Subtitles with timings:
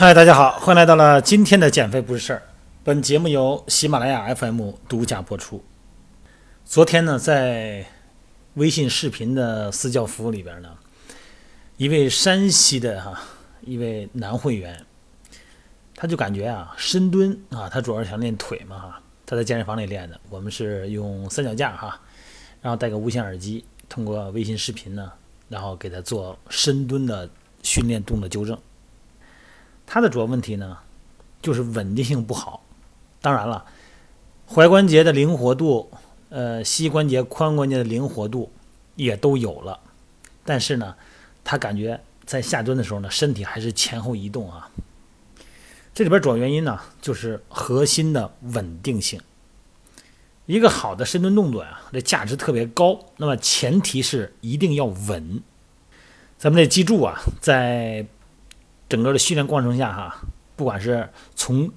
[0.00, 2.42] 嗨，大家好，欢迎来到了今天的减肥不是事儿。
[2.84, 5.64] 本节目由喜马拉雅 FM 独家播出。
[6.64, 7.84] 昨天呢，在
[8.54, 10.68] 微信视频的私教服务里边呢，
[11.78, 13.20] 一位山西的哈
[13.62, 14.86] 一位男会员，
[15.96, 20.20] 他就感觉啊，深蹲啊，他主要是想练腿嘛哈，他在健身房里练的。
[20.30, 22.00] 我们是用三脚架哈，
[22.62, 25.10] 然后带个无线耳机，通过微信视频呢，
[25.48, 27.28] 然后给他做深蹲的
[27.64, 28.56] 训练动作纠正。
[29.90, 30.76] 它的主要问题呢，
[31.40, 32.62] 就是稳定性不好。
[33.22, 33.64] 当然了，
[34.46, 35.90] 踝关节的灵活度，
[36.28, 38.52] 呃，膝关节、髋关节的灵活度
[38.96, 39.80] 也都有了，
[40.44, 40.94] 但是呢，
[41.42, 44.70] 他感觉在下蹲的时候呢，身体还是前后移动啊。
[45.94, 49.18] 这里边主要原因呢，就是核心的稳定性。
[50.44, 53.00] 一个好的深蹲动作呀，这价值特别高。
[53.16, 55.42] 那么前提是一定要稳。
[56.38, 58.06] 咱们得记住啊，在
[58.88, 60.16] 整个的训练过程下，哈，
[60.56, 61.70] 不管是从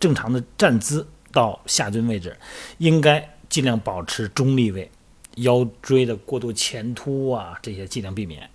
[0.00, 2.36] 正常的站姿到下蹲位置，
[2.78, 4.90] 应该尽量保持中立位，
[5.36, 8.50] 腰椎的过度前凸啊，这些尽量避免。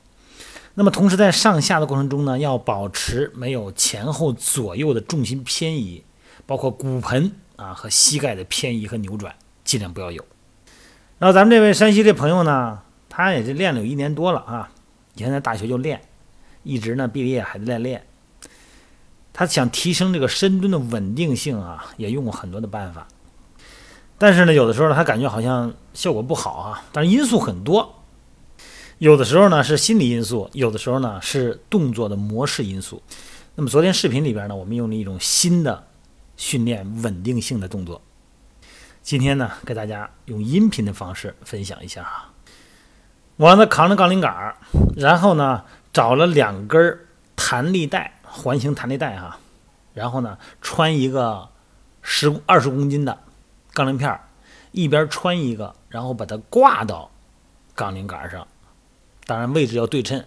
[0.73, 6.03] 那么同时在上下的过程中呢，要保持没有前后左右的重心偏移，
[6.45, 10.23] 包括骨盆啊和膝盖的偏移和扭转，尽量不要有。
[11.17, 14.69] 然后咱们这位山西这朋友呢，他也是练了有一年多了啊，
[15.15, 16.01] 以前在大学就练。
[16.67, 18.05] 一直呢，毕业还在练。
[19.31, 23.07] 他想提升这个深蹲的稳定性啊，也用过很多的办法。
[24.17, 26.83] 但是呢，有的时候呢，他感觉好像效果不好啊。
[26.91, 28.03] 但是因素很多，
[28.97, 33.01] 有的时候呢是心理因素，有的时候呢是动作的模式因素。
[33.55, 35.87] 那么昨天视频里边呢，我们用了一种新的
[36.35, 38.01] 训练稳定性的动作。
[39.03, 42.33] 今天呢，给大家用音频的方式分享一下啊。
[43.35, 44.57] 我让他扛着杠铃杆儿，
[44.97, 45.63] 然后呢。
[45.97, 46.99] 找了两根
[47.35, 49.39] 弹力带，环形弹力带哈，
[49.95, 51.49] 然后呢，穿一个
[52.03, 53.17] 十二十公斤的
[53.73, 54.21] 杠铃片儿，
[54.71, 57.09] 一边穿一个，然后把它挂到
[57.73, 58.47] 杠铃杆上，
[59.25, 60.23] 当然位置要对称。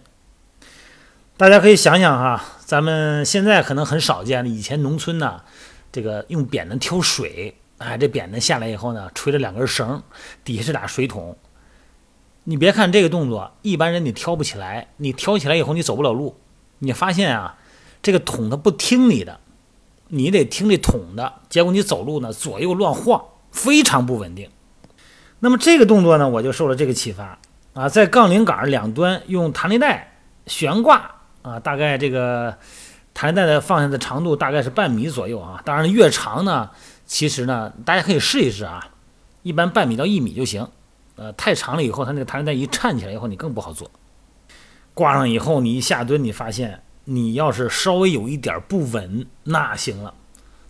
[1.37, 5.41] 大家可以想想哈，咱们现在可能很少见了，以前农村呢，
[5.89, 10.03] 这个用扁担挑水，哎，这扁担下来以后呢，垂着两根绳，
[10.43, 11.37] 底下是俩水桶。
[12.43, 14.87] 你别看这个动作，一般人你挑不起来。
[14.97, 16.35] 你挑起来以后，你走不了路。
[16.79, 17.57] 你发现啊，
[18.01, 19.39] 这个桶它不听你的，
[20.07, 21.33] 你得听这桶的。
[21.49, 24.49] 结果你走路呢，左右乱晃，非常不稳定。
[25.39, 27.37] 那么这个动作呢，我就受了这个启发
[27.73, 32.57] 啊，在杠铃杆两端用弹力带悬挂啊，大概这个
[33.13, 35.61] 弹力带的放下的长度大概是半米左右啊。
[35.63, 36.71] 当然越长呢，
[37.05, 38.89] 其实呢，大家可以试一试啊，
[39.43, 40.67] 一般半米到一米就行。
[41.21, 43.91] 呃，太长了以后，它那个弹力带一颤起来以后，你更不好做。
[44.95, 50.15] 挂上以后，你一下蹲，你发现你要是稍微有一点不稳，那行了，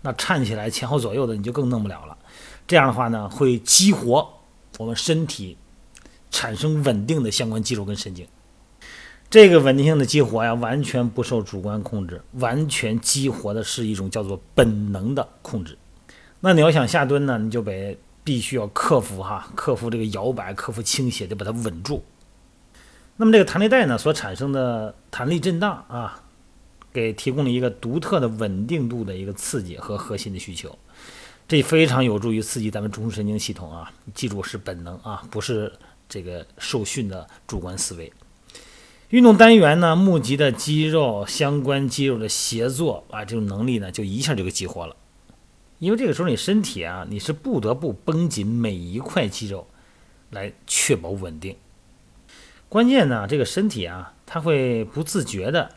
[0.02, 2.18] 那颤起来前后左右的你就更弄不了了。
[2.68, 4.28] 这样的话呢，会激活
[4.78, 5.58] 我们身体
[6.30, 8.28] 产生稳定的相关肌肉跟神经。
[9.30, 15.78] 这个稳定性的激活呀，完全不受主观控制，完全激活的是一种叫做本能的控制。
[16.42, 17.98] 那你要想下蹲呢，你就得。
[18.24, 22.04] 必须要克服哈，克服这个摇摆，克服倾斜，就把它稳住。
[23.18, 26.24] 那么这个弹力带呢，所产生的弹力震荡啊，
[26.92, 30.78] 给提供了一个独特的稳定度的一个刺激和核心的需求，
[31.48, 33.92] 这非常有助于刺激咱们中枢神经系统啊。
[34.14, 35.72] 记住是本能啊，不是
[36.10, 38.12] 这个受训的主观思维。
[39.10, 44.96] 运动单元呢，募集的肌肉相关肌肉的协作啊，这种能力呢，就一下就给激活了。
[45.82, 49.68] 因为这个时候你身体啊，你是不得不绷紧每一块肌肉，
[50.30, 51.58] 来确保稳定。
[52.70, 55.72] 关键呢，这个身体啊，它会不自觉的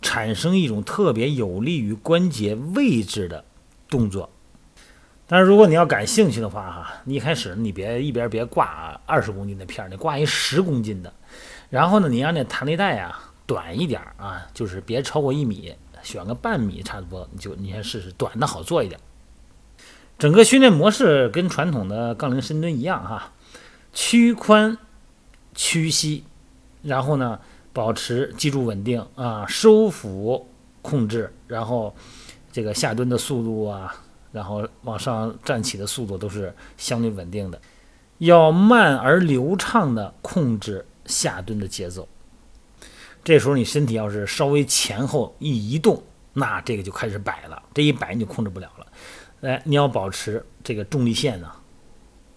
[0.00, 3.44] 产生一种特别有利于关节位置的
[3.90, 4.30] 动作。
[5.26, 11.12] 但是如果你要感兴趣的话哈，你一开始你别一边别挂二十公斤的片儿，你挂一十公斤的，
[11.68, 15.74] 然后呢，你让那弹力带啊短一点啊，就是别超过一米。
[16.02, 19.00] 选个半米差不多，你就你先试试短的好做一点。
[20.18, 23.32] 整个训练模式跟传统的杠铃深蹲一样哈，
[23.92, 24.76] 屈髋
[25.54, 26.24] 屈膝，
[26.82, 27.40] 然后呢
[27.72, 30.48] 保持脊柱稳定啊，收腹
[30.80, 31.94] 控制，然后
[32.52, 33.94] 这个下蹲的速度啊，
[34.30, 37.60] 然后往上站起的速度都是相对稳定的，
[38.18, 42.06] 要慢而流畅的控制下蹲的节奏。
[43.24, 46.02] 这时候你身体要是稍微前后一移动，
[46.32, 47.62] 那这个就开始摆了。
[47.72, 48.86] 这一摆你就控制不了了。
[49.42, 51.50] 哎，你要保持这个重力线呢，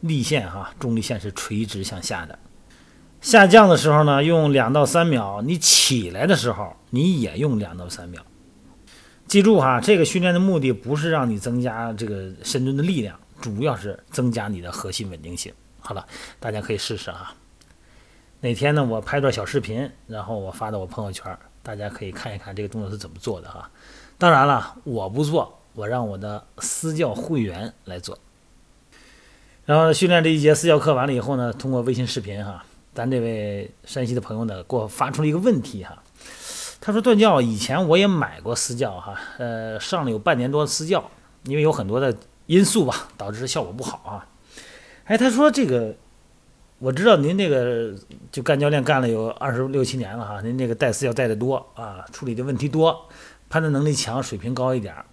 [0.01, 2.37] 力线哈，重力线是垂直向下的。
[3.21, 8.23] 下降的时候呢，用两到三秒；你起来的时候，你也用两到三秒。
[9.27, 15.51] 记住哈，这个训练的目的不是让你增加这个深蹲的力量，主要是增加你的核心稳定性。
[15.79, 16.05] 好了，
[16.39, 17.33] 大家可以试试啊。
[18.45, 23.67] 哪天呢，我拍段小视频，然后我发到我朋友圈，大家可以看一看这个动作是怎么做的哈。
[24.19, 28.19] 当然了，我不做，我让我的私教会员来做。
[29.65, 32.63] 然后训练这一节私教课完了以后呢，通过微信视频哈，
[32.93, 36.03] 咱这位山西的朋友呢给我发出了一个问题哈。
[36.79, 41.09] 他说：“段教，以前我也买过私教哈，呃，上了有半年多私教，
[41.45, 42.15] 因为有很多的
[42.45, 44.27] 因素吧，导致效果不好啊。
[45.05, 45.95] 哎，他说这个，
[46.79, 47.93] 我知道您这个
[48.31, 53.07] 就干教练干了有二十六七年了哈，您这个带私教带的多啊，处理的问题多，
[53.49, 55.05] 判断能力强，水平高一点儿。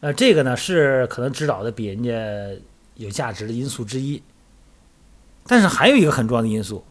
[0.00, 2.12] 呃，这个呢是可能指导的比人家
[2.96, 4.22] 有价值的因素之一。
[5.46, 6.84] 但是还有一个很重要的因素，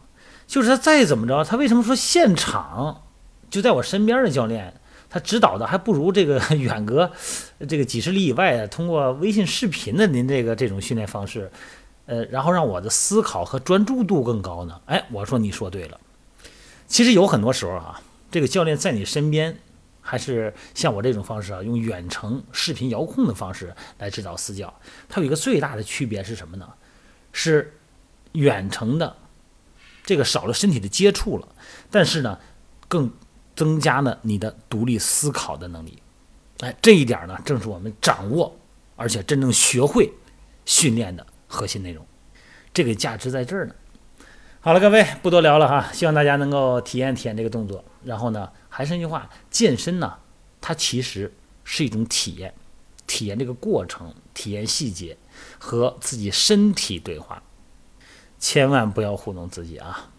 [0.46, 3.02] 就是他再怎么着，他为什么说现场？”
[3.48, 4.72] 就在我身边的教练，
[5.08, 7.10] 他指导的还不如这个远隔
[7.68, 11.50] 这个几十里以外，通过微信视频的您这个这种训练方式，
[12.06, 14.80] 呃，然后让我的思考和专注度更高呢？
[14.86, 16.00] 哎，我说你说对了。
[16.86, 18.00] 其实有很多时候啊，
[18.30, 19.58] 这个教练在你身边，
[20.00, 24.72] 还是像我这种方式啊，用远程视频遥控的方式来指导私教，
[25.08, 26.68] 它有一个最大的区别是什么呢？
[27.32, 27.76] 是
[28.32, 29.16] 远程的
[30.04, 31.48] 这个少了身体的接触了，
[31.90, 32.38] 但是呢，
[32.88, 33.10] 更。
[33.56, 36.02] 增加了你的独立思考的能力，
[36.58, 38.54] 哎，这一点呢，正是我们掌握
[38.96, 40.12] 而且真正学会
[40.66, 42.06] 训练的核心内容，
[42.72, 43.74] 这个价值在这儿呢。
[44.60, 47.84] 好了，各位不多聊了哈，希望大家能够体验体验这个动作。
[48.02, 50.18] 然后呢，还是那句话，健身呢，
[50.60, 51.32] 它其实
[51.62, 52.52] 是一种体验，
[53.06, 55.16] 体验这个过程，体验细节，
[55.58, 57.42] 和自己身体对话，
[58.40, 60.10] 千万不要糊弄自己啊。